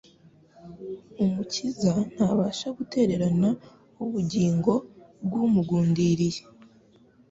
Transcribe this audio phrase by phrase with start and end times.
[1.23, 3.49] Umukiza ntabasha gutererana
[4.03, 4.73] ubugingo
[5.25, 6.41] bw’umugundiriye